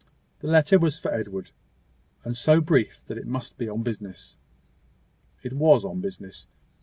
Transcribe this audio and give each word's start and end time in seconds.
The 0.39 0.47
letter 0.47 0.79
was 0.79 0.97
for 0.97 1.13
Edward, 1.13 1.51
and 2.23 2.35
so 2.35 2.59
brief 2.59 3.03
that 3.05 3.19
it 3.19 3.27
must 3.27 3.59
be 3.59 3.69
on 3.69 3.83
business. 3.83 4.35
It 5.43 5.53
was 5.53 5.85
on 5.85 6.01
business. 6.01 6.47